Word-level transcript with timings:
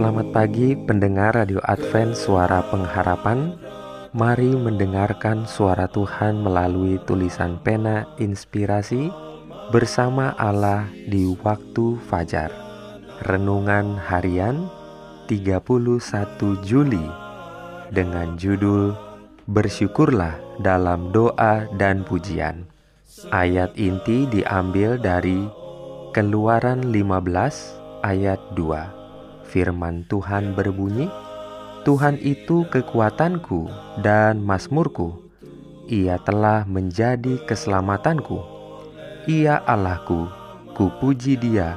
Selamat 0.00 0.32
pagi 0.32 0.72
pendengar 0.72 1.36
Radio 1.36 1.60
Advent 1.60 2.16
Suara 2.16 2.64
Pengharapan. 2.72 3.52
Mari 4.16 4.48
mendengarkan 4.56 5.44
suara 5.44 5.92
Tuhan 5.92 6.40
melalui 6.40 6.96
tulisan 7.04 7.60
pena 7.60 8.08
inspirasi 8.16 9.12
Bersama 9.68 10.32
Allah 10.40 10.88
di 11.04 11.28
waktu 11.44 12.00
fajar. 12.08 12.48
Renungan 13.28 14.00
harian 14.00 14.72
31 15.28 15.68
Juli. 16.64 17.04
Dengan 17.92 18.40
judul 18.40 18.96
Bersyukurlah 19.52 20.64
dalam 20.64 21.12
doa 21.12 21.68
dan 21.76 22.08
pujian. 22.08 22.64
Ayat 23.28 23.76
inti 23.76 24.24
diambil 24.32 24.96
dari 24.96 25.44
Keluaran 26.16 26.88
15 26.88 28.00
ayat 28.00 28.40
2 28.56 28.99
Firman 29.50 30.06
Tuhan 30.06 30.54
berbunyi, 30.54 31.10
Tuhan 31.82 32.22
itu 32.22 32.70
kekuatanku 32.70 33.66
dan 33.98 34.38
masmurku. 34.38 35.26
Ia 35.90 36.22
telah 36.22 36.62
menjadi 36.70 37.42
keselamatanku. 37.50 38.38
Ia 39.26 39.58
Allahku, 39.66 40.30
ku 40.70 40.86
puji 41.02 41.34
dia. 41.34 41.74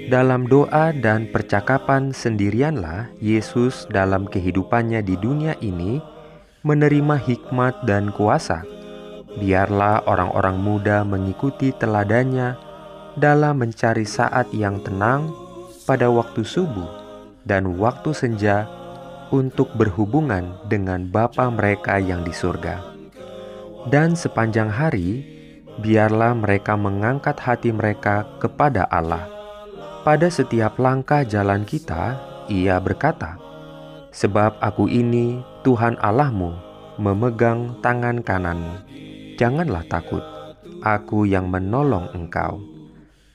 Dalam 0.09 0.49
doa 0.49 0.89
dan 0.97 1.29
percakapan 1.29 2.17
sendirianlah 2.17 3.13
Yesus 3.21 3.85
dalam 3.93 4.25
kehidupannya 4.25 5.05
di 5.05 5.21
dunia 5.21 5.53
ini 5.61 6.01
menerima 6.65 7.21
hikmat 7.21 7.85
dan 7.85 8.09
kuasa. 8.17 8.65
Biarlah 9.37 10.09
orang-orang 10.09 10.57
muda 10.65 11.05
mengikuti 11.05 11.77
teladannya 11.77 12.57
dalam 13.21 13.61
mencari 13.61 14.09
saat 14.09 14.49
yang 14.57 14.81
tenang 14.81 15.29
pada 15.85 16.09
waktu 16.09 16.41
subuh 16.41 16.89
dan 17.45 17.77
waktu 17.77 18.17
senja 18.17 18.65
untuk 19.29 19.69
berhubungan 19.77 20.57
dengan 20.73 21.05
Bapa 21.05 21.53
mereka 21.53 22.01
yang 22.01 22.25
di 22.25 22.33
surga. 22.33 22.81
Dan 23.93 24.17
sepanjang 24.17 24.73
hari, 24.73 25.21
biarlah 25.85 26.33
mereka 26.33 26.81
mengangkat 26.81 27.37
hati 27.37 27.77
mereka 27.77 28.25
kepada 28.41 28.89
Allah 28.89 29.38
pada 30.09 30.33
setiap 30.33 30.81
langkah 30.81 31.21
jalan 31.21 31.69
kita, 31.69 32.17
ia 32.49 32.81
berkata, 32.81 33.37
Sebab 34.09 34.57
aku 34.57 34.89
ini 34.89 35.45
Tuhan 35.69 36.01
Allahmu, 36.01 36.57
memegang 36.97 37.77
tangan 37.85 38.25
kanan. 38.25 38.89
Janganlah 39.37 39.85
takut, 39.85 40.25
aku 40.81 41.29
yang 41.29 41.53
menolong 41.53 42.09
engkau. 42.17 42.57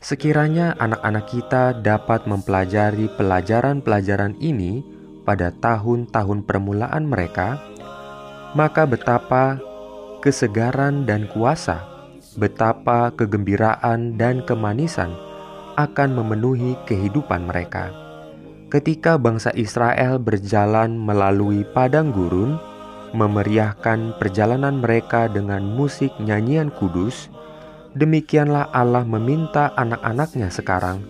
Sekiranya 0.02 0.74
anak-anak 0.82 1.26
kita 1.30 1.78
dapat 1.78 2.26
mempelajari 2.26 3.06
pelajaran-pelajaran 3.22 4.34
ini 4.42 4.82
pada 5.30 5.54
tahun-tahun 5.54 6.42
permulaan 6.50 7.06
mereka, 7.06 7.62
maka 8.58 8.90
betapa 8.90 9.62
kesegaran 10.26 11.06
dan 11.06 11.30
kuasa, 11.30 11.86
betapa 12.34 13.14
kegembiraan 13.14 14.18
dan 14.18 14.42
kemanisan 14.42 15.14
akan 15.76 16.20
memenuhi 16.22 16.78
kehidupan 16.86 17.46
mereka. 17.50 17.94
Ketika 18.74 19.22
bangsa 19.22 19.54
Israel 19.54 20.18
berjalan 20.18 20.98
melalui 20.98 21.62
padang 21.78 22.10
gurun, 22.10 22.58
memeriahkan 23.14 24.18
perjalanan 24.18 24.82
mereka 24.82 25.30
dengan 25.30 25.62
musik 25.62 26.10
nyanyian 26.18 26.74
kudus, 26.74 27.30
demikianlah 27.94 28.74
Allah 28.74 29.06
meminta 29.06 29.70
anak-anaknya 29.78 30.50
sekarang 30.50 31.06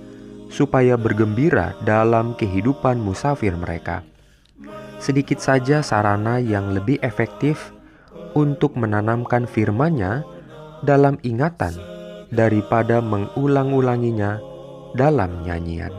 supaya 0.51 0.99
bergembira 0.99 1.73
dalam 1.87 2.35
kehidupan 2.35 2.99
musafir 2.99 3.55
mereka. 3.55 4.03
Sedikit 4.99 5.39
saja 5.39 5.79
sarana 5.79 6.43
yang 6.43 6.75
lebih 6.75 6.99
efektif 6.99 7.71
untuk 8.35 8.75
menanamkan 8.75 9.47
firman-Nya 9.47 10.27
dalam 10.83 11.15
ingatan 11.23 11.73
daripada 12.29 12.99
mengulang-ulanginya 12.99 14.52
dalam 14.93 15.41
nyanyian. 15.45 15.93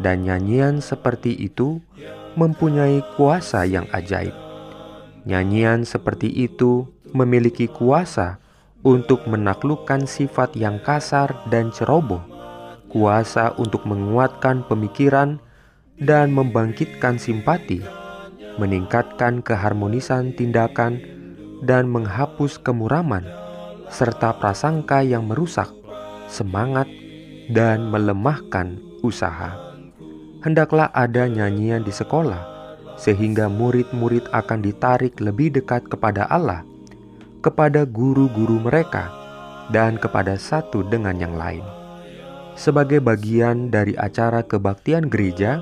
Dan 0.00 0.28
nyanyian 0.28 0.80
seperti 0.84 1.32
itu 1.34 1.80
mempunyai 2.34 3.00
kuasa 3.16 3.64
yang 3.64 3.88
ajaib. 3.94 4.34
Nyanyian 5.24 5.88
seperti 5.88 6.28
itu 6.28 6.84
memiliki 7.14 7.70
kuasa 7.70 8.42
untuk 8.84 9.24
menaklukkan 9.24 10.04
sifat 10.04 10.52
yang 10.58 10.76
kasar 10.82 11.32
dan 11.48 11.72
ceroboh, 11.72 12.20
kuasa 12.92 13.56
untuk 13.56 13.88
menguatkan 13.88 14.66
pemikiran 14.68 15.40
dan 15.96 16.34
membangkitkan 16.34 17.16
simpati, 17.16 17.80
meningkatkan 18.60 19.40
keharmonisan 19.40 20.36
tindakan, 20.36 21.00
dan 21.64 21.88
menghapus 21.88 22.60
kemuraman 22.60 23.24
serta 23.88 24.36
prasangka 24.36 25.00
yang 25.00 25.24
merusak 25.24 25.72
semangat 26.28 26.84
dan 27.52 27.90
melemahkan 27.92 28.80
usaha. 29.04 29.56
Hendaklah 30.44 30.92
ada 30.92 31.24
nyanyian 31.24 31.84
di 31.84 31.92
sekolah, 31.92 32.44
sehingga 33.00 33.48
murid-murid 33.48 34.28
akan 34.32 34.60
ditarik 34.60 35.16
lebih 35.20 35.56
dekat 35.56 35.88
kepada 35.88 36.28
Allah, 36.28 36.62
kepada 37.40 37.88
guru-guru 37.88 38.60
mereka, 38.60 39.08
dan 39.72 39.96
kepada 39.96 40.36
satu 40.36 40.84
dengan 40.84 41.16
yang 41.16 41.36
lain. 41.36 41.64
Sebagai 42.54 43.02
bagian 43.02 43.72
dari 43.72 43.98
acara 43.98 44.44
kebaktian 44.46 45.10
gereja, 45.10 45.58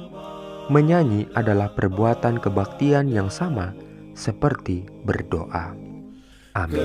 menyanyi 0.69 1.31
adalah 1.33 1.73
perbuatan 1.73 2.37
kebaktian 2.43 3.09
yang 3.09 3.33
sama 3.33 3.73
seperti 4.13 4.85
berdoa. 5.07 5.73
Amin. 6.53 6.85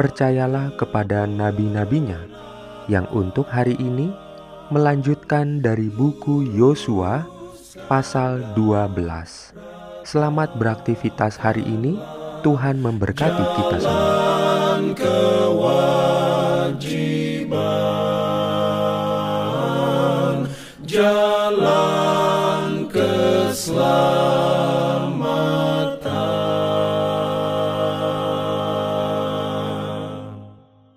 percayalah 0.00 0.72
kepada 0.80 1.28
nabi-nabinya 1.28 2.24
yang 2.88 3.04
untuk 3.12 3.44
hari 3.52 3.76
ini 3.76 4.08
melanjutkan 4.72 5.60
dari 5.60 5.92
buku 5.92 6.56
Yosua 6.56 7.28
pasal 7.84 8.40
12. 8.56 8.96
Selamat 10.08 10.56
beraktivitas 10.56 11.36
hari 11.36 11.60
ini. 11.68 12.00
Tuhan 12.40 12.80
memberkati 12.80 13.44
kita 13.60 13.76
semua. 13.76 14.16
Jangan 20.88 21.79